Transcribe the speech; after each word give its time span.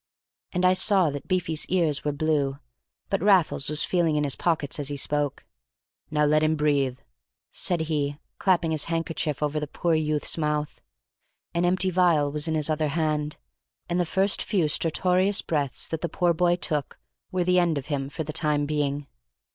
And 0.51 0.65
I 0.65 0.73
saw 0.73 1.11
that 1.11 1.27
Beefy's 1.27 1.67
ears 1.67 2.03
were 2.03 2.11
blue; 2.11 2.57
but 3.11 3.21
Raffles 3.21 3.69
was 3.69 3.83
feeling 3.83 4.15
in 4.15 4.23
his 4.23 4.35
pockets 4.35 4.79
as 4.79 4.87
he 4.89 4.97
spoke. 4.97 5.45
"Now 6.09 6.25
let 6.25 6.41
him 6.41 6.55
breathe," 6.55 6.97
said 7.51 7.81
he, 7.81 8.17
clapping 8.39 8.71
his 8.71 8.85
handkerchief 8.85 9.43
over 9.43 9.59
the 9.59 9.67
poor 9.67 9.93
youth's 9.93 10.39
mouth. 10.39 10.81
An 11.53 11.65
empty 11.65 11.91
vial 11.91 12.31
was 12.31 12.47
in 12.47 12.55
his 12.55 12.67
other 12.67 12.87
hand, 12.87 13.37
and 13.87 13.99
the 13.99 14.03
first 14.05 14.41
few 14.41 14.67
stertorous 14.67 15.43
breaths 15.43 15.87
that 15.89 16.01
the 16.01 16.09
poor 16.09 16.33
boy 16.33 16.55
took 16.55 16.97
were 17.31 17.43
the 17.43 17.59
end 17.59 17.77
of 17.77 17.85
him 17.93 18.09
for 18.09 18.23
the 18.23 18.33
time 18.33 18.65
being. 18.65 19.05